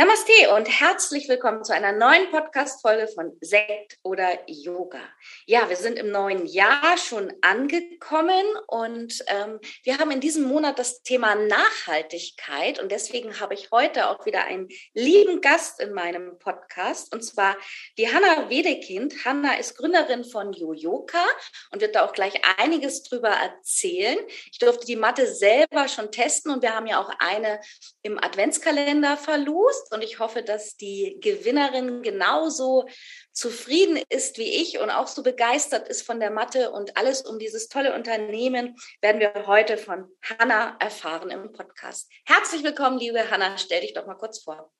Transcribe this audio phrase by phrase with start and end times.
[0.00, 5.00] Namaste und herzlich willkommen zu einer neuen Podcast-Folge von Sekt oder Yoga.
[5.44, 10.78] Ja, wir sind im neuen Jahr schon angekommen und ähm, wir haben in diesem Monat
[10.78, 16.38] das Thema Nachhaltigkeit und deswegen habe ich heute auch wieder einen lieben Gast in meinem
[16.38, 17.56] Podcast und zwar
[17.96, 19.24] die Hanna Wedekind.
[19.24, 21.26] Hanna ist Gründerin von Yoyoka
[21.72, 24.18] und wird da auch gleich einiges drüber erzählen.
[24.52, 27.60] Ich durfte die Matte selber schon testen und wir haben ja auch eine
[28.02, 32.88] im Adventskalender verlost und ich hoffe, dass die Gewinnerin genauso
[33.32, 37.38] zufrieden ist wie ich und auch so begeistert ist von der Mathe und alles um
[37.38, 42.10] dieses tolle Unternehmen werden wir heute von Hanna erfahren im Podcast.
[42.24, 43.56] Herzlich willkommen, liebe Hanna.
[43.58, 44.72] Stell dich doch mal kurz vor.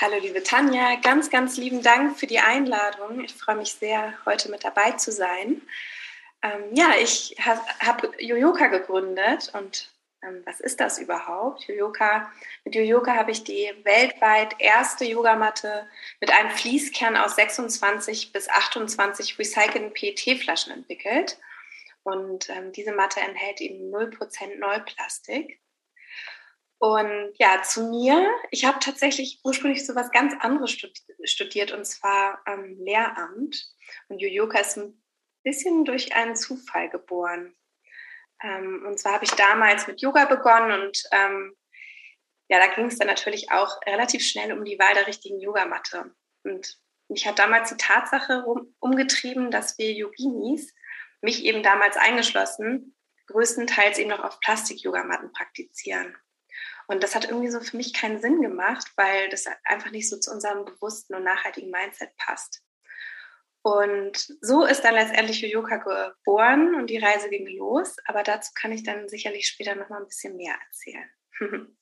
[0.00, 0.96] Hallo, liebe Tanja.
[1.02, 3.22] Ganz, ganz lieben Dank für die Einladung.
[3.24, 5.62] Ich freue mich sehr, heute mit dabei zu sein.
[6.42, 9.90] Ähm, ja, ich habe hab Yoyoka gegründet und
[10.44, 11.66] was ist das überhaupt?
[11.66, 12.30] Yoyoka,
[12.64, 15.88] mit Yoyoka habe ich die weltweit erste Yogamatte
[16.20, 21.38] mit einem Fließkern aus 26 bis 28 recycelten PET-Flaschen entwickelt.
[22.02, 25.60] Und ähm, diese Matte enthält eben 0% Neuplastik.
[26.78, 30.78] Und ja, zu mir, ich habe tatsächlich ursprünglich so was ganz anderes
[31.24, 33.70] studiert, und zwar ähm, Lehramt.
[34.08, 35.02] Und Yoyoka ist ein
[35.42, 37.54] bisschen durch einen Zufall geboren.
[38.42, 41.56] Ähm, und zwar habe ich damals mit Yoga begonnen und ähm,
[42.48, 46.14] ja, da ging es dann natürlich auch relativ schnell um die Wahl der richtigen Yogamatte.
[46.42, 46.78] Und
[47.08, 50.74] mich hat damals die Tatsache rum, umgetrieben, dass wir Yoginis,
[51.20, 52.96] mich eben damals eingeschlossen,
[53.26, 56.16] größtenteils eben noch auf Plastik-Yogamatten praktizieren.
[56.88, 60.18] Und das hat irgendwie so für mich keinen Sinn gemacht, weil das einfach nicht so
[60.18, 62.62] zu unserem bewussten und nachhaltigen Mindset passt.
[63.62, 67.96] Und so ist dann letztendlich Yoyoka geboren und die Reise ging los.
[68.06, 71.10] Aber dazu kann ich dann sicherlich später noch mal ein bisschen mehr erzählen.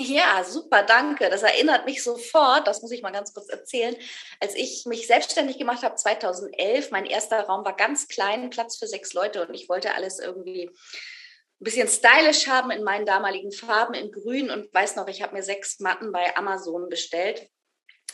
[0.00, 1.30] Ja, super, danke.
[1.30, 3.94] Das erinnert mich sofort, das muss ich mal ganz kurz erzählen,
[4.40, 6.90] als ich mich selbstständig gemacht habe 2011.
[6.90, 10.66] Mein erster Raum war ganz klein, Platz für sechs Leute und ich wollte alles irgendwie
[10.66, 10.74] ein
[11.60, 15.44] bisschen stylisch haben in meinen damaligen Farben in grün und weiß noch, ich habe mir
[15.44, 17.48] sechs Matten bei Amazon bestellt,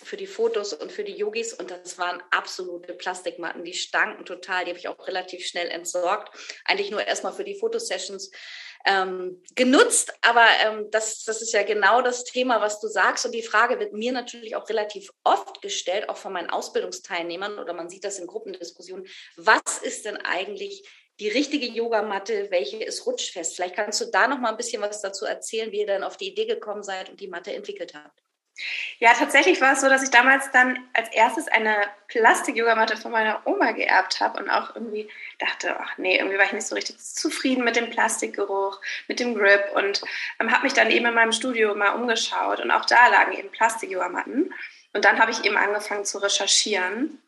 [0.03, 1.53] für die Fotos und für die Yogis.
[1.53, 6.37] Und das waren absolute Plastikmatten, die stanken total, die habe ich auch relativ schnell entsorgt.
[6.65, 8.31] Eigentlich nur erstmal für die Fotosessions
[8.87, 13.27] ähm, genutzt, aber ähm, das, das ist ja genau das Thema, was du sagst.
[13.27, 17.59] Und die Frage wird mir natürlich auch relativ oft gestellt, auch von meinen Ausbildungsteilnehmern.
[17.59, 19.07] Oder man sieht das in Gruppendiskussionen,
[19.37, 20.89] was ist denn eigentlich
[21.21, 23.55] die richtige Yogamatte, welche ist rutschfest?
[23.55, 26.17] Vielleicht kannst du da noch mal ein bisschen was dazu erzählen, wie ihr dann auf
[26.17, 28.23] die Idee gekommen seid und die Matte entwickelt habt.
[28.99, 31.75] Ja, tatsächlich war es so, dass ich damals dann als erstes eine
[32.09, 36.53] Plastik-Yogamatte von meiner Oma geerbt habe und auch irgendwie dachte, ach nee, irgendwie war ich
[36.53, 40.03] nicht so richtig zufrieden mit dem Plastikgeruch, mit dem Grip und
[40.39, 43.51] ähm, habe mich dann eben in meinem Studio mal umgeschaut und auch da lagen eben
[43.51, 44.53] Plastik-Yogamatten.
[44.93, 47.23] Und dann habe ich eben angefangen zu recherchieren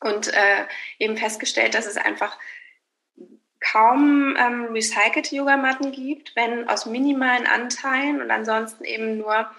[0.00, 0.64] und äh,
[0.98, 2.36] eben festgestellt, dass es einfach
[3.60, 9.50] kaum ähm, recycelte Yogamatten gibt, wenn aus minimalen Anteilen und ansonsten eben nur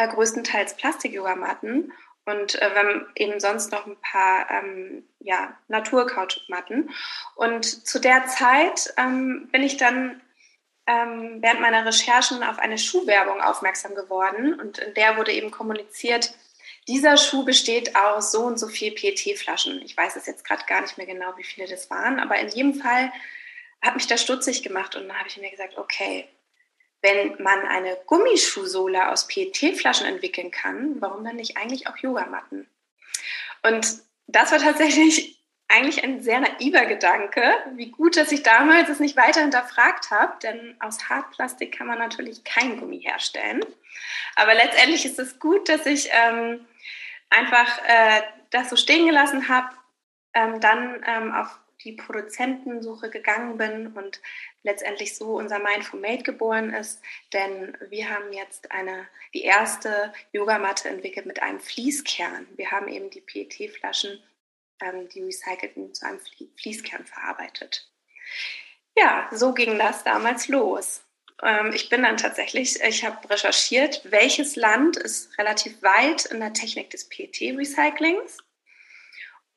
[0.00, 1.92] äh, größtenteils Plastik-Yogamatten
[2.24, 6.90] und äh, haben eben sonst noch ein paar ähm, ja, Naturkautschukmatten.
[7.34, 10.22] Und zu der Zeit ähm, bin ich dann
[10.86, 16.32] ähm, während meiner Recherchen auf eine Schuhwerbung aufmerksam geworden und in der wurde eben kommuniziert,
[16.88, 19.82] dieser Schuh besteht aus so und so viel PET-Flaschen.
[19.82, 22.48] Ich weiß es jetzt gerade gar nicht mehr genau, wie viele das waren, aber in
[22.48, 23.12] jedem Fall
[23.82, 26.26] hat mich das stutzig gemacht und dann habe ich mir gesagt, okay,
[27.02, 32.68] wenn man eine Gummischuhsohle aus PET-Flaschen entwickeln kann, warum dann nicht eigentlich auch Yogamatten?
[33.62, 37.42] Und das war tatsächlich eigentlich ein sehr naiver Gedanke.
[37.76, 41.98] Wie gut, dass ich damals es nicht weiter hinterfragt habe, denn aus Hartplastik kann man
[41.98, 43.64] natürlich kein Gummi herstellen.
[44.36, 46.66] Aber letztendlich ist es gut, dass ich ähm,
[47.30, 49.68] einfach äh, das so stehen gelassen habe,
[50.34, 54.20] ähm, dann ähm, auf die Produzentensuche gegangen bin und
[54.62, 60.12] letztendlich so unser Mind for Made geboren ist, denn wir haben jetzt eine, die erste
[60.32, 62.46] Yogamatte entwickelt mit einem Fließkern.
[62.56, 64.22] Wir haben eben die PET-Flaschen,
[64.80, 66.20] ähm, die recycelten, zu einem
[66.56, 67.90] Fließkern verarbeitet.
[68.96, 71.02] Ja, so ging das damals los.
[71.42, 76.52] ähm, ich bin dann tatsächlich, ich habe recherchiert, welches Land ist relativ weit in der
[76.52, 78.38] Technik des PET-Recyclings.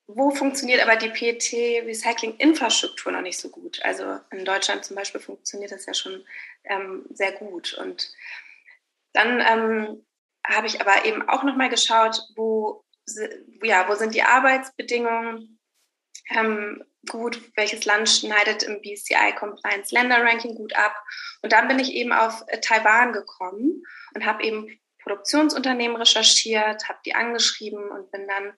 [0.08, 3.80] Wo funktioniert aber die PET-Recycling-Infrastruktur noch nicht so gut?
[3.84, 6.26] Also in Deutschland zum Beispiel funktioniert das ja schon
[6.66, 7.74] ähm, sehr gut.
[7.74, 8.12] Und
[9.14, 10.06] dann ähm,
[10.46, 12.84] habe ich aber eben auch nochmal geschaut, wo,
[13.62, 15.58] ja, wo sind die Arbeitsbedingungen
[16.30, 20.96] ähm, gut, welches Land schneidet im BCI Compliance Länder Ranking gut ab.
[21.42, 23.84] Und dann bin ich eben auf äh, Taiwan gekommen
[24.16, 28.54] und habe eben Produktionsunternehmen recherchiert, habe die angeschrieben und bin dann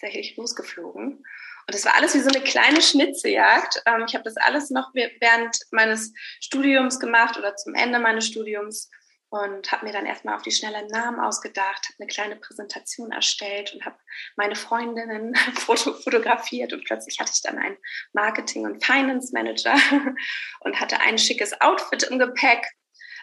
[0.00, 1.18] tatsächlich losgeflogen.
[1.66, 3.82] Und das war alles wie so eine kleine Schnitzeljagd.
[3.86, 8.90] Ähm, ich habe das alles noch während meines Studiums gemacht oder zum Ende meines Studiums
[9.28, 13.72] und habe mir dann erstmal auf die schnelle Namen ausgedacht, habe eine kleine Präsentation erstellt
[13.72, 13.96] und habe
[14.36, 17.76] meine Freundinnen foto fotografiert und plötzlich hatte ich dann einen
[18.12, 19.76] Marketing- und Finance-Manager
[20.60, 22.66] und hatte ein schickes Outfit im Gepäck,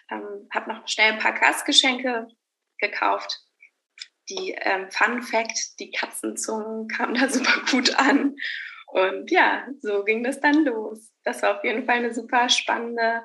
[0.10, 2.28] ähm, habe noch schnell ein paar Gastgeschenke
[2.78, 3.47] gekauft.
[4.30, 8.36] Die ähm, Fun Fact, die Katzenzungen kamen da super gut an
[8.88, 11.12] und ja, so ging das dann los.
[11.24, 13.22] Das war auf jeden Fall eine super spannende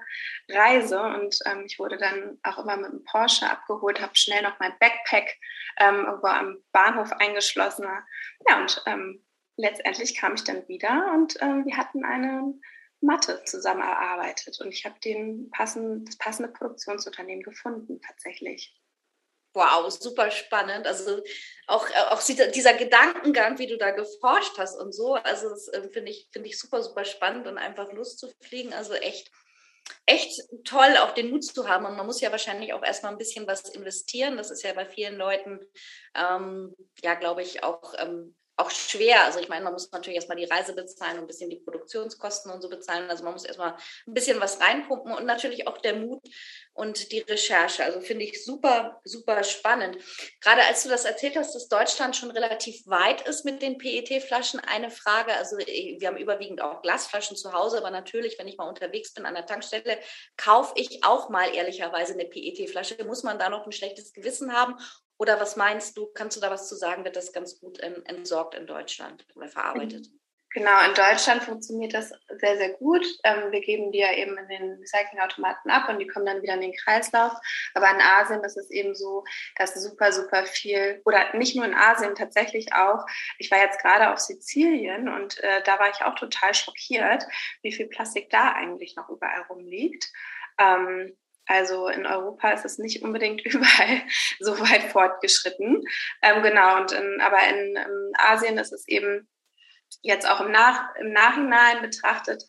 [0.48, 4.58] Reise und ähm, ich wurde dann auch immer mit einem Porsche abgeholt, habe schnell noch
[4.58, 5.38] mein Backpack
[5.78, 7.86] ähm, irgendwo am Bahnhof eingeschlossen.
[8.48, 9.24] Ja, und ähm,
[9.56, 12.54] letztendlich kam ich dann wieder und ähm, wir hatten eine
[13.00, 18.74] Matte zusammen erarbeitet und ich habe den das passende Produktionsunternehmen gefunden tatsächlich.
[19.54, 20.86] Wow, super spannend.
[20.86, 21.22] Also
[21.66, 25.88] auch, äh, auch dieser Gedankengang, wie du da geforscht hast und so, also das äh,
[25.90, 28.72] finde ich, finde ich super, super spannend und einfach Lust zu fliegen.
[28.72, 29.30] Also echt,
[30.06, 31.84] echt toll, auch den Mut zu haben.
[31.84, 34.38] Und man muss ja wahrscheinlich auch erstmal ein bisschen was investieren.
[34.38, 35.60] Das ist ja bei vielen Leuten,
[36.14, 39.24] ähm, ja, glaube ich, auch ähm, auch schwer.
[39.24, 42.52] Also ich meine, man muss natürlich erstmal die Reise bezahlen und ein bisschen die Produktionskosten
[42.52, 43.08] und so bezahlen.
[43.08, 43.76] Also man muss erstmal
[44.06, 46.20] ein bisschen was reinpumpen und natürlich auch der Mut
[46.74, 47.84] und die Recherche.
[47.84, 49.96] Also finde ich super, super spannend.
[50.40, 54.60] Gerade als du das erzählt hast, dass Deutschland schon relativ weit ist mit den PET-Flaschen,
[54.60, 55.34] eine Frage.
[55.34, 59.24] Also wir haben überwiegend auch Glasflaschen zu Hause, aber natürlich, wenn ich mal unterwegs bin
[59.24, 59.98] an der Tankstelle,
[60.36, 63.02] kaufe ich auch mal ehrlicherweise eine PET-Flasche.
[63.04, 64.76] Muss man da noch ein schlechtes Gewissen haben
[65.22, 68.02] oder was meinst du, kannst du da was zu sagen, wird das ganz gut ähm,
[68.06, 70.08] entsorgt in Deutschland oder verarbeitet?
[70.52, 73.06] Genau, in Deutschland funktioniert das sehr, sehr gut.
[73.22, 76.54] Ähm, wir geben die ja eben in den Recyclingautomaten ab und die kommen dann wieder
[76.54, 77.32] in den Kreislauf.
[77.74, 79.22] Aber in Asien ist es eben so,
[79.56, 83.06] dass super, super viel, oder nicht nur in Asien, tatsächlich auch.
[83.38, 87.24] Ich war jetzt gerade auf Sizilien und äh, da war ich auch total schockiert,
[87.62, 90.12] wie viel Plastik da eigentlich noch überall rumliegt.
[90.58, 91.16] Ähm,
[91.46, 94.02] also in Europa ist es nicht unbedingt überall
[94.38, 95.82] so weit fortgeschritten.
[96.22, 99.28] Ähm, genau, und in, aber in, in, Asien ist es eben
[100.02, 102.44] jetzt auch im, Nach, im Nachhinein betrachtet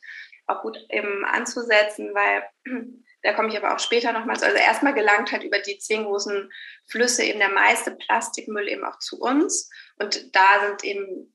[0.46, 2.44] auch gut eben anzusetzen, weil
[3.24, 4.46] da komme ich aber auch später nochmal zu.
[4.46, 6.52] Also erstmal gelangt halt über die zehn großen
[6.90, 9.70] Flüsse eben der meiste Plastikmüll eben auch zu uns.
[9.98, 11.34] Und da sind eben,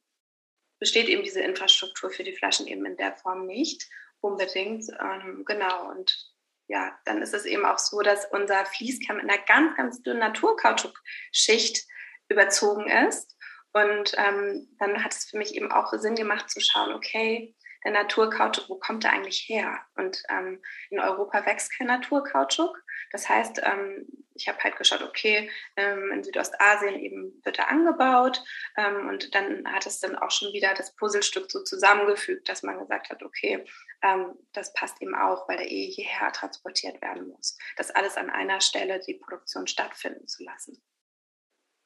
[0.79, 3.89] besteht eben diese Infrastruktur für die Flaschen eben in der Form nicht
[4.21, 4.85] unbedingt.
[5.01, 5.91] Ähm, genau.
[5.91, 6.28] Und
[6.69, 10.21] ja, dann ist es eben auch so, dass unser Fließkern mit einer ganz, ganz dünnen
[10.21, 11.87] Naturkautschukschicht
[12.29, 13.37] überzogen ist.
[13.73, 17.55] Und ähm, dann hat es für mich eben auch Sinn gemacht zu schauen, okay,
[17.85, 19.79] der Naturkautschuk, wo kommt der eigentlich her?
[19.95, 22.77] Und ähm, in Europa wächst kein Naturkautschuk.
[23.13, 24.07] Das heißt, ähm,
[24.39, 28.43] ich habe halt geschaut, okay, ähm, in Südostasien eben wird er angebaut.
[28.77, 32.79] Ähm, und dann hat es dann auch schon wieder das Puzzlestück so zusammengefügt, dass man
[32.79, 33.65] gesagt hat, okay,
[34.03, 37.59] ähm, das passt eben auch, weil der eh hierher transportiert werden muss.
[37.77, 40.83] Das alles an einer Stelle die Produktion stattfinden zu lassen.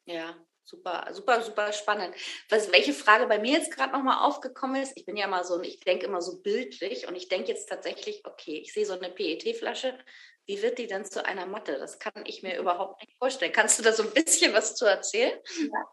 [0.05, 2.15] Ja, super, super, super spannend.
[2.49, 5.61] Was, welche Frage bei mir jetzt gerade nochmal aufgekommen ist, ich bin ja mal so,
[5.61, 9.11] ich denke immer so bildlich und ich denke jetzt tatsächlich, okay, ich sehe so eine
[9.11, 9.99] PET-Flasche,
[10.47, 11.79] wie wird die denn zu einer Matte?
[11.79, 13.53] Das kann ich mir überhaupt nicht vorstellen.
[13.53, 15.39] Kannst du da so ein bisschen was zu erzählen?
[15.59, 15.89] Ja.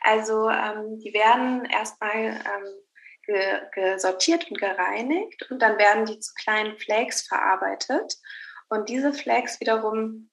[0.00, 6.76] Also ähm, die werden erstmal ähm, gesortiert und gereinigt und dann werden die zu kleinen
[6.76, 8.14] Flakes verarbeitet.
[8.68, 10.30] Und diese Flakes wiederum,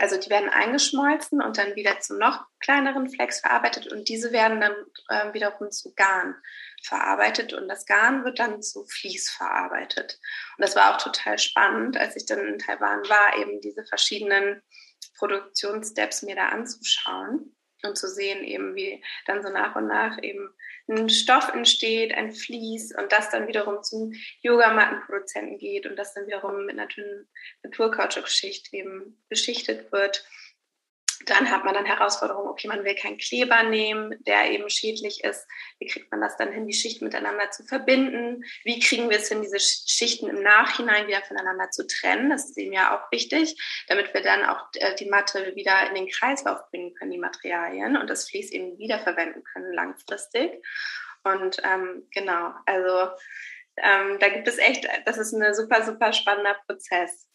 [0.00, 4.60] also die werden eingeschmolzen und dann wieder zu noch kleineren Flakes verarbeitet und diese werden
[4.60, 4.74] dann
[5.08, 6.34] äh, wiederum zu Garn
[6.82, 10.18] verarbeitet und das Garn wird dann zu Vlies verarbeitet.
[10.56, 14.62] Und das war auch total spannend, als ich dann in Taiwan war, eben diese verschiedenen
[15.18, 17.53] Produktionssteps mir da anzuschauen
[17.84, 20.50] und zu sehen, eben wie dann so nach und nach eben
[20.88, 24.12] ein Stoff entsteht, ein Vlies und das dann wiederum zum
[24.42, 27.28] Yogamattenproduzenten geht und das dann wiederum mit einer dünnen
[27.62, 30.24] Naturkautschukschicht eben beschichtet wird.
[31.26, 35.46] Dann hat man dann Herausforderungen, okay, man will keinen Kleber nehmen, der eben schädlich ist.
[35.78, 38.44] Wie kriegt man das dann hin, die Schichten miteinander zu verbinden?
[38.64, 42.30] Wie kriegen wir es hin, diese Schichten im Nachhinein wieder voneinander zu trennen?
[42.30, 43.56] Das ist eben ja auch wichtig,
[43.88, 47.96] damit wir dann auch äh, die Matte wieder in den Kreislauf bringen können, die Materialien
[47.96, 50.62] und das Vlies eben wiederverwenden können langfristig.
[51.22, 53.14] Und ähm, genau, also
[53.76, 57.26] ähm, da gibt es echt, das ist ein super, super spannender Prozess.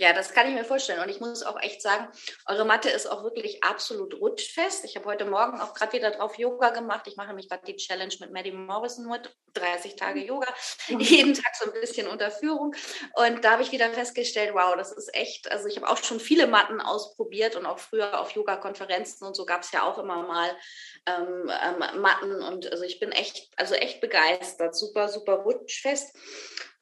[0.00, 1.00] Ja, das kann ich mir vorstellen.
[1.00, 2.08] Und ich muss auch echt sagen,
[2.46, 4.86] eure Matte ist auch wirklich absolut rutschfest.
[4.86, 7.06] Ich habe heute Morgen auch gerade wieder drauf Yoga gemacht.
[7.06, 10.48] Ich mache nämlich gerade die Challenge mit Maddie Morrison mit 30 Tage Yoga,
[10.88, 11.00] mhm.
[11.00, 12.74] jeden Tag so ein bisschen unter Führung.
[13.12, 16.18] Und da habe ich wieder festgestellt, wow, das ist echt, also ich habe auch schon
[16.18, 20.22] viele Matten ausprobiert und auch früher auf Yoga-Konferenzen und so gab es ja auch immer
[20.22, 20.56] mal
[21.04, 22.42] ähm, ähm, Matten.
[22.42, 24.74] Und also ich bin echt, also echt begeistert.
[24.74, 26.16] Super, super rutschfest.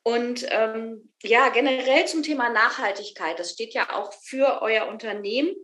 [0.03, 5.55] Und ähm, ja, generell zum Thema Nachhaltigkeit, das steht ja auch für euer Unternehmen.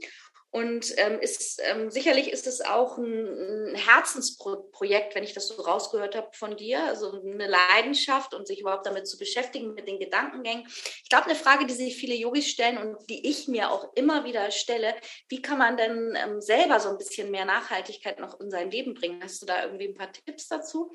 [0.54, 5.60] Und ähm, ist, ähm, sicherlich ist es auch ein, ein, Herzensprojekt, wenn ich das so
[5.60, 9.98] rausgehört habe von dir, also eine Leidenschaft und sich überhaupt damit zu beschäftigen, mit den
[9.98, 10.64] Gedankengängen.
[10.68, 14.24] Ich glaube, eine Frage, die sich viele Yogis stellen und die ich mir auch immer
[14.24, 14.94] wieder stelle,
[15.28, 18.94] wie kann man denn ähm, selber so ein bisschen mehr Nachhaltigkeit noch in sein Leben
[18.94, 19.24] bringen?
[19.24, 20.92] Hast du da irgendwie ein paar Tipps dazu?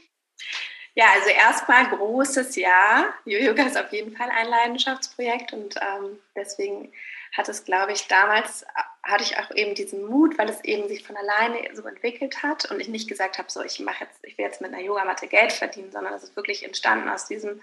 [0.96, 3.13] Ja, also erstmal großes Ja.
[3.25, 6.91] Yoga ist auf jeden Fall ein Leidenschaftsprojekt und ähm, deswegen
[7.38, 8.65] hat es, glaube ich, damals
[9.03, 12.69] hatte ich auch eben diesen Mut, weil es eben sich von alleine so entwickelt hat
[12.72, 15.27] und ich nicht gesagt habe, so ich mache jetzt, ich will jetzt mit einer Yogamatte
[15.27, 17.62] Geld verdienen, sondern es ist wirklich entstanden aus diesem,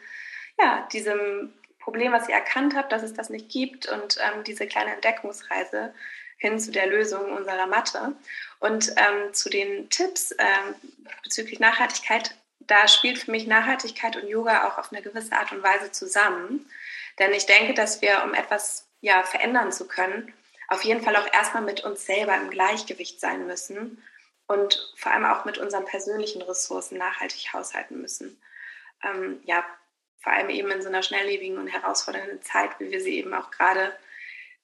[0.59, 4.67] ja, diesem Problem, was ich erkannt habe, dass es das nicht gibt und ähm, diese
[4.67, 5.95] kleine Entdeckungsreise
[6.39, 8.13] hin zu der Lösung unserer Matte.
[8.59, 10.75] Und ähm, zu den Tipps ähm,
[11.23, 12.35] bezüglich Nachhaltigkeit
[12.67, 16.71] da spielt für mich Nachhaltigkeit und Yoga auch auf eine gewisse Art und Weise zusammen.
[17.19, 20.33] Denn ich denke, dass wir, um etwas ja, verändern zu können,
[20.69, 24.03] auf jeden Fall auch erstmal mit uns selber im Gleichgewicht sein müssen
[24.47, 28.41] und vor allem auch mit unseren persönlichen Ressourcen nachhaltig haushalten müssen.
[29.03, 29.65] Ähm, ja,
[30.21, 33.51] vor allem eben in so einer schnelllebigen und herausfordernden Zeit, wie wir sie eben auch
[33.51, 33.97] gerade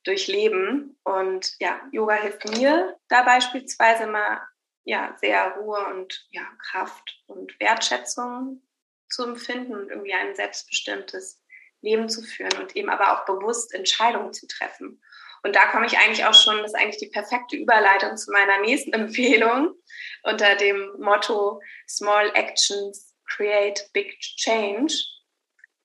[0.04, 0.96] durchleben.
[1.04, 4.40] Und ja, Yoga hilft mir da beispielsweise mal
[4.84, 8.62] ja, sehr Ruhe und ja, Kraft und Wertschätzung
[9.08, 11.40] zu empfinden und irgendwie ein selbstbestimmtes
[11.82, 15.02] Leben zu führen und eben aber auch bewusst Entscheidungen zu treffen.
[15.42, 18.60] Und da komme ich eigentlich auch schon, das ist eigentlich die perfekte Überleitung zu meiner
[18.60, 19.74] nächsten Empfehlung
[20.22, 24.94] unter dem Motto Small Actions Create Big Change.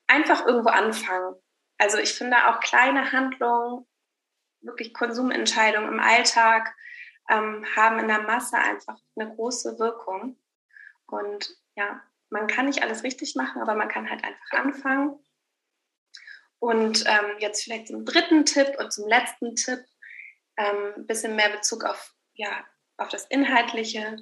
[0.08, 1.36] Einfach irgendwo anfangen.
[1.78, 3.86] Also ich finde auch kleine Handlungen,
[4.62, 6.74] wirklich Konsumentscheidungen im Alltag,
[7.30, 10.40] ähm, haben in der Masse einfach eine große Wirkung.
[11.08, 15.20] Und ja, man kann nicht alles richtig machen, aber man kann halt einfach anfangen.
[16.60, 19.86] Und ähm, jetzt vielleicht zum dritten Tipp und zum letzten Tipp
[20.58, 22.66] ähm, ein bisschen mehr Bezug auf, ja,
[22.98, 24.18] auf das Inhaltliche.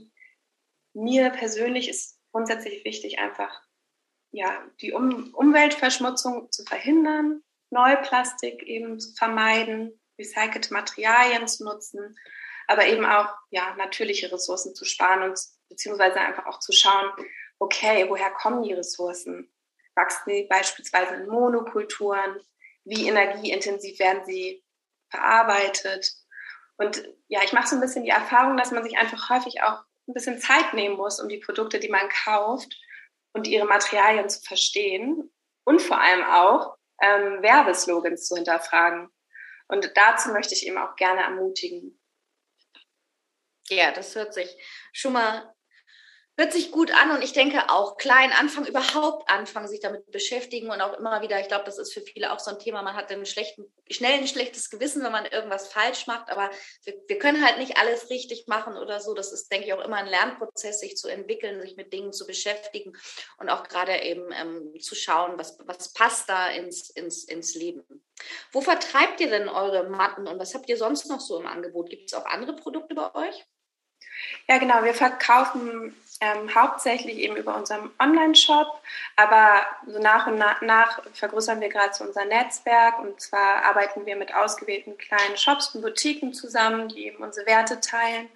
[0.93, 3.65] Mir persönlich ist grundsätzlich wichtig, einfach
[4.35, 12.17] ja, die um Umweltverschmutzung zu verhindern, Neuplastik eben zu vermeiden, recycelte Materialien zu nutzen
[12.67, 17.11] aber eben auch ja, natürliche Ressourcen zu sparen und beziehungsweise einfach auch zu schauen,
[17.59, 19.51] okay, woher kommen die Ressourcen?
[19.95, 22.39] Wachsen die beispielsweise in Monokulturen?
[22.83, 24.63] Wie energieintensiv werden sie
[25.09, 26.11] verarbeitet?
[26.77, 29.83] Und ja, ich mache so ein bisschen die Erfahrung, dass man sich einfach häufig auch
[30.07, 32.75] ein bisschen Zeit nehmen muss, um die Produkte, die man kauft
[33.33, 35.31] und ihre Materialien zu verstehen
[35.63, 39.09] und vor allem auch ähm, Werbeslogans zu hinterfragen.
[39.67, 41.99] Und dazu möchte ich eben auch gerne ermutigen.
[43.69, 44.49] Ja, das hört sich
[44.93, 45.55] schon mal
[46.37, 50.69] hört sich gut an und ich denke auch klein anfangen, überhaupt anfangen, sich damit beschäftigen
[50.69, 52.95] und auch immer wieder, ich glaube, das ist für viele auch so ein Thema, man
[52.95, 56.49] hat schlechten, schnell ein schlechtes Gewissen, wenn man irgendwas falsch macht, aber
[56.83, 59.13] wir, wir können halt nicht alles richtig machen oder so.
[59.13, 62.27] Das ist, denke ich, auch immer ein Lernprozess, sich zu entwickeln, sich mit Dingen zu
[62.27, 62.93] beschäftigen
[63.37, 67.83] und auch gerade eben ähm, zu schauen, was, was passt da ins, ins, ins Leben.
[68.51, 71.89] Wo vertreibt ihr denn eure Matten und was habt ihr sonst noch so im Angebot?
[71.89, 73.45] Gibt es auch andere Produkte bei euch?
[74.47, 74.83] Ja, genau.
[74.83, 78.81] Wir verkaufen ähm, hauptsächlich eben über unseren Online-Shop,
[79.15, 84.05] aber so nach und nach, nach vergrößern wir gerade so unser Netzwerk und zwar arbeiten
[84.05, 88.29] wir mit ausgewählten kleinen Shops und Boutiquen zusammen, die eben unsere Werte teilen.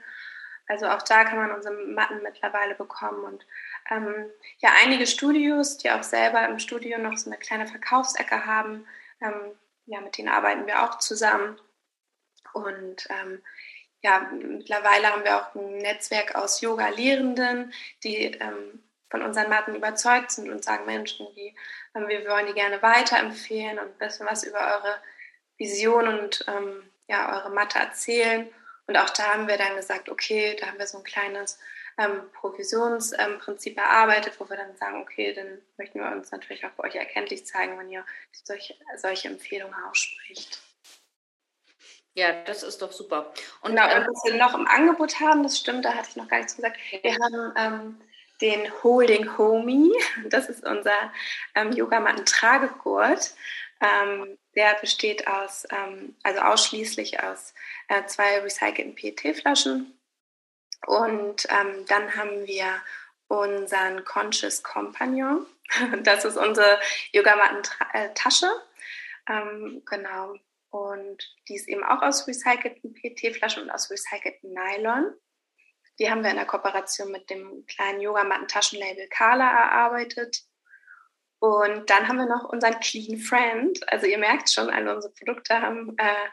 [0.67, 3.45] Also auch da kann man unsere Matten mittlerweile bekommen und
[3.89, 8.85] ähm, ja, einige Studios, die auch selber im Studio noch so eine kleine Verkaufsecke haben,
[9.21, 9.51] ähm,
[9.85, 11.59] ja, mit denen arbeiten wir auch zusammen.
[12.53, 13.41] Und ähm,
[14.01, 20.31] ja, mittlerweile haben wir auch ein Netzwerk aus Yoga-Lehrenden, die ähm, von unseren Matten überzeugt
[20.31, 21.55] sind und sagen, Menschen, die,
[21.95, 25.01] ähm, wir wollen die gerne weiterempfehlen und ein bisschen was über eure
[25.57, 28.47] Vision und ähm, ja, eure Matte erzählen.
[28.87, 31.59] Und auch da haben wir dann gesagt, okay, da haben wir so ein kleines
[31.97, 36.85] ähm, Provisionsprinzip erarbeitet, wo wir dann sagen, okay, dann möchten wir uns natürlich auch bei
[36.85, 40.61] euch erkenntlich zeigen, wenn ihr solche, solche Empfehlungen ausspricht.
[42.15, 43.31] Ja, das ist doch super.
[43.61, 46.27] Und, genau, und was wir noch im Angebot haben, das stimmt, da hatte ich noch
[46.27, 46.77] gar nichts gesagt.
[47.01, 48.01] Wir haben ähm,
[48.41, 49.91] den Holding Homie.
[50.29, 51.13] Das ist unser
[51.55, 53.33] ähm, Yogamatten-Tragegurt.
[53.81, 57.53] Ähm, der besteht aus, ähm, also ausschließlich aus
[57.87, 59.97] äh, zwei recycelten PET-Flaschen.
[60.85, 62.81] Und ähm, dann haben wir
[63.27, 65.45] unseren Conscious Companion.
[66.01, 66.79] Das ist unsere
[67.11, 68.49] Yogamatten-Tasche.
[69.29, 70.33] Ähm, genau.
[70.71, 75.13] Und die ist eben auch aus recycelten PET-Flaschen und aus recycelten Nylon.
[75.97, 80.43] Die haben wir in der Kooperation mit dem kleinen Yogamatten-Taschenlabel Kala erarbeitet.
[81.39, 83.91] Und dann haben wir noch unseren Clean Friend.
[83.91, 86.29] Also ihr merkt schon, alle unsere Produkte haben äh,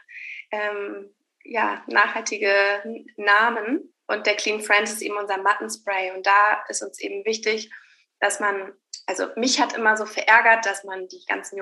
[0.51, 1.13] ähm,
[1.43, 3.93] ja, nachhaltige Namen.
[4.07, 6.11] Und der Clean Friend ist eben unser Mattenspray.
[6.11, 7.71] Und da ist uns eben wichtig,
[8.19, 8.73] dass man,
[9.05, 11.57] also mich hat immer so verärgert, dass man die ganzen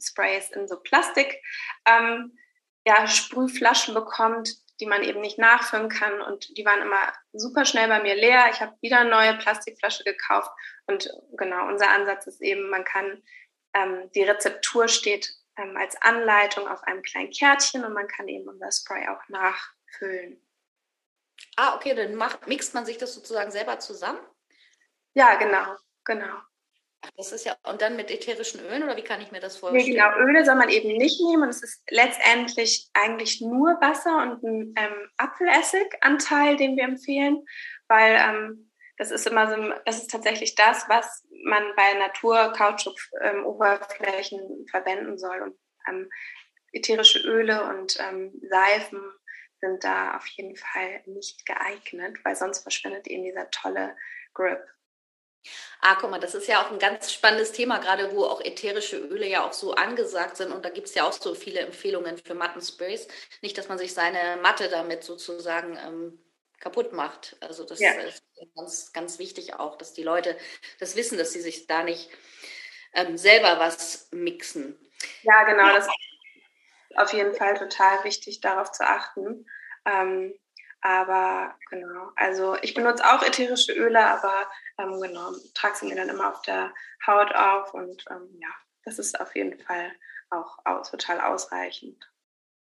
[0.00, 1.42] Yogamatten-Sprays in so Plastik
[1.86, 2.36] ähm,
[2.86, 6.20] ja, Sprühflaschen bekommt, die man eben nicht nachfüllen kann.
[6.22, 8.48] Und die waren immer super schnell bei mir leer.
[8.50, 10.50] Ich habe wieder eine neue Plastikflasche gekauft.
[10.86, 13.22] Und genau, unser Ansatz ist eben, man kann,
[13.74, 18.48] ähm, die Rezeptur steht ähm, als Anleitung auf einem kleinen Kärtchen und man kann eben
[18.48, 20.42] unser Spray auch nachfüllen.
[21.56, 24.20] Ah, okay, dann macht, mixt man sich das sozusagen selber zusammen?
[25.14, 26.38] Ja, genau, genau.
[27.02, 29.56] Ach, das ist ja, und dann mit ätherischen Ölen oder wie kann ich mir das
[29.56, 29.84] vorstellen?
[29.84, 34.20] Nee, genau, Öle soll man eben nicht nehmen und es ist letztendlich eigentlich nur Wasser
[34.22, 37.46] und ein ähm, Apfelessiganteil, den wir empfehlen,
[37.88, 44.66] weil ähm, das ist immer so, das ist tatsächlich das, was man bei Natur-Kautschuk-Oberflächen ähm,
[44.70, 45.40] verwenden soll.
[45.40, 45.56] Und
[45.88, 46.10] ähm,
[46.72, 49.00] ätherische Öle und ähm, Seifen
[49.60, 53.96] sind da auf jeden Fall nicht geeignet, weil sonst verschwindet eben dieser tolle
[54.34, 54.60] Grip.
[55.80, 58.98] Ah, guck mal, das ist ja auch ein ganz spannendes Thema, gerade wo auch ätherische
[58.98, 60.52] Öle ja auch so angesagt sind.
[60.52, 63.08] Und da gibt es ja auch so viele Empfehlungen für Mattensprays.
[63.40, 66.18] Nicht, dass man sich seine Matte damit sozusagen ähm,
[66.60, 67.36] kaputt macht.
[67.40, 67.92] Also das ja.
[67.92, 68.22] ist
[68.54, 70.36] ganz, ganz wichtig auch, dass die Leute
[70.78, 72.10] das wissen, dass sie sich da nicht
[72.92, 74.78] ähm, selber was mixen.
[75.22, 79.46] Ja, genau, das ist auf jeden Fall total wichtig, darauf zu achten.
[79.86, 80.34] Ähm,
[80.82, 86.08] aber genau, also ich benutze auch ätherische Öle, aber ähm, genau, trage sie mir dann
[86.08, 86.72] immer auf der
[87.06, 88.48] Haut auf und ähm, ja,
[88.84, 89.92] das ist auf jeden Fall
[90.30, 92.10] auch, auch total ausreichend.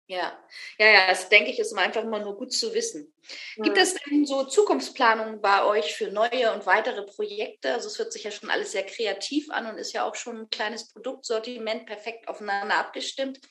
[0.09, 0.31] Ja,
[0.79, 3.13] ja, ja, das denke ich, ist einfach immer nur gut zu wissen.
[3.57, 7.73] Gibt es denn so Zukunftsplanungen bei euch für neue und weitere Projekte?
[7.73, 10.39] Also es hört sich ja schon alles sehr kreativ an und ist ja auch schon
[10.39, 13.41] ein kleines Produktsortiment perfekt aufeinander abgestimmt.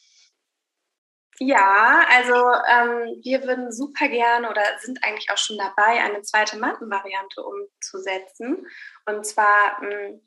[1.38, 6.56] Ja, also ähm, wir würden super gerne oder sind eigentlich auch schon dabei, eine zweite
[6.56, 8.66] Mattenvariante umzusetzen.
[9.04, 10.26] Und zwar ähm,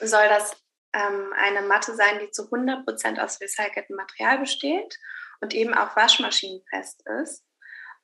[0.00, 0.56] soll das
[0.92, 4.98] ähm, eine Matte sein, die zu 100% aus recyceltem Material besteht
[5.40, 7.44] und eben auch waschmaschinenfest ist.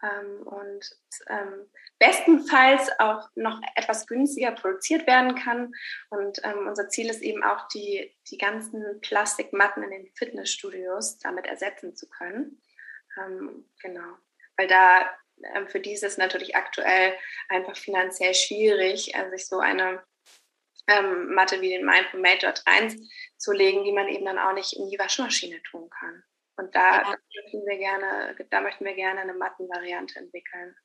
[0.03, 0.97] Ähm, und
[1.29, 5.73] ähm, bestenfalls auch noch etwas günstiger produziert werden kann.
[6.11, 11.47] Und ähm, unser Ziel ist eben auch, die, die ganzen Plastikmatten in den Fitnessstudios damit
[11.47, 12.61] ersetzen zu können.
[13.17, 14.17] Ähm, genau,
[14.57, 15.09] weil da
[15.55, 17.15] ähm, für dieses natürlich aktuell
[17.49, 20.03] einfach finanziell schwierig, äh, sich so eine
[20.89, 24.89] ähm, Matte wie den Mindful Mate dort reinzulegen, die man eben dann auch nicht in
[24.89, 26.25] die Waschmaschine tun kann.
[26.57, 27.09] Und da, ja.
[27.09, 30.77] möchten wir gerne, da möchten wir gerne eine Mattenvariante entwickeln.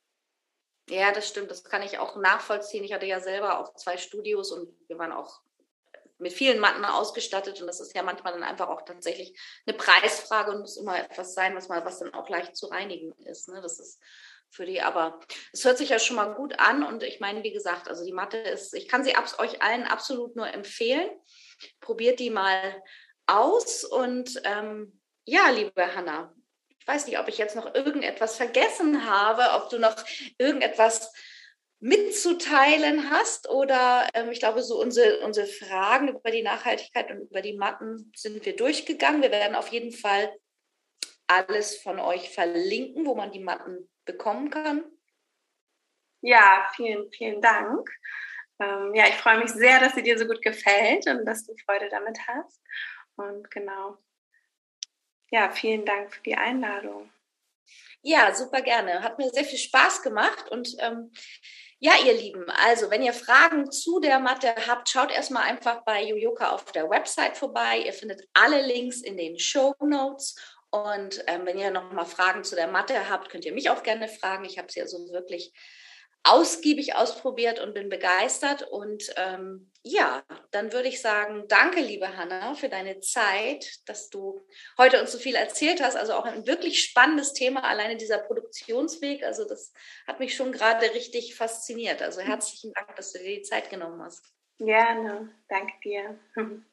[0.88, 1.50] Ja, das stimmt.
[1.50, 2.84] Das kann ich auch nachvollziehen.
[2.84, 5.42] Ich hatte ja selber auch zwei Studios und wir waren auch
[6.18, 10.50] mit vielen Matten ausgestattet und das ist ja manchmal dann einfach auch tatsächlich eine Preisfrage
[10.50, 13.48] und muss immer etwas sein, was mal was dann auch leicht zu reinigen ist.
[13.48, 13.60] Ne?
[13.60, 14.00] Das ist
[14.50, 15.20] für die, aber
[15.52, 18.12] es hört sich ja schon mal gut an und ich meine, wie gesagt, also die
[18.12, 21.08] Matte ist, ich kann sie euch allen absolut nur empfehlen.
[21.80, 22.82] Probiert die mal
[23.26, 24.97] aus und ähm,
[25.28, 26.34] ja, liebe Hanna,
[26.78, 29.94] ich weiß nicht, ob ich jetzt noch irgendetwas vergessen habe, ob du noch
[30.38, 31.12] irgendetwas
[31.80, 37.40] mitzuteilen hast oder ähm, ich glaube, so unsere, unsere Fragen über die Nachhaltigkeit und über
[37.40, 39.22] die Matten sind wir durchgegangen.
[39.22, 40.34] Wir werden auf jeden Fall
[41.26, 44.84] alles von euch verlinken, wo man die Matten bekommen kann.
[46.22, 47.88] Ja, vielen, vielen Dank.
[48.60, 51.54] Ähm, ja, ich freue mich sehr, dass sie dir so gut gefällt und dass du
[51.64, 52.60] Freude damit hast.
[53.14, 53.98] Und genau,
[55.30, 57.10] ja, vielen Dank für die Einladung.
[58.02, 59.02] Ja, super gerne.
[59.02, 60.50] Hat mir sehr viel Spaß gemacht.
[60.50, 61.12] Und ähm,
[61.80, 66.02] ja, ihr Lieben, also wenn ihr Fragen zu der Matte habt, schaut erstmal einfach bei
[66.02, 67.78] Yoyoka auf der Website vorbei.
[67.78, 70.36] Ihr findet alle Links in den Show Notes.
[70.70, 73.82] Und ähm, wenn ihr noch mal Fragen zu der Mathe habt, könnt ihr mich auch
[73.82, 74.44] gerne fragen.
[74.44, 75.52] Ich habe sie also wirklich
[76.24, 78.62] ausgiebig ausprobiert und bin begeistert.
[78.62, 84.40] Und ähm, ja, dann würde ich sagen, danke, liebe Hanna, für deine Zeit, dass du
[84.76, 85.96] heute uns so viel erzählt hast.
[85.96, 89.24] Also auch ein wirklich spannendes Thema, alleine dieser Produktionsweg.
[89.24, 89.72] Also das
[90.06, 92.02] hat mich schon gerade richtig fasziniert.
[92.02, 94.24] Also herzlichen Dank, dass du dir die Zeit genommen hast.
[94.58, 96.18] Gerne, danke dir.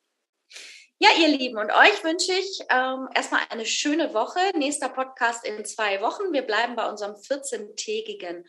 [0.97, 4.39] Ja, ihr Lieben, und euch wünsche ich ähm, erstmal eine schöne Woche.
[4.58, 6.31] Nächster Podcast in zwei Wochen.
[6.31, 8.45] Wir bleiben bei unserem 14-tägigen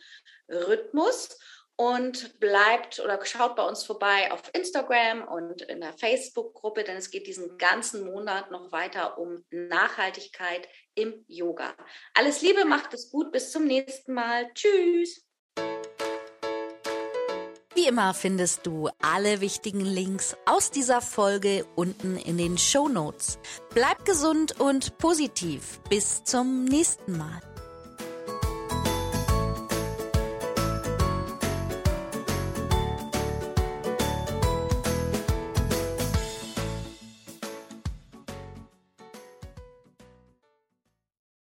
[0.49, 1.37] Rhythmus
[1.77, 7.11] und bleibt oder schaut bei uns vorbei auf Instagram und in der Facebook-Gruppe, denn es
[7.11, 11.75] geht diesen ganzen Monat noch weiter um Nachhaltigkeit im Yoga.
[12.15, 14.51] Alles Liebe, macht es gut, bis zum nächsten Mal.
[14.53, 15.23] Tschüss.
[17.75, 23.37] Wie immer findest du alle wichtigen Links aus dieser Folge unten in den Show Notes.
[23.75, 25.79] Bleib gesund und positiv.
[25.87, 27.39] Bis zum nächsten Mal.